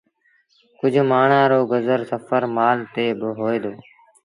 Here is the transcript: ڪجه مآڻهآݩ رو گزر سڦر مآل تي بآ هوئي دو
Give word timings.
ڪجه 0.79 1.03
مآڻهآݩ 1.11 1.49
رو 1.51 1.59
گزر 1.71 1.99
سڦر 2.09 2.43
مآل 2.55 2.79
تي 2.93 3.05
بآ 3.19 3.29
هوئي 3.37 3.57
دو 3.63 3.73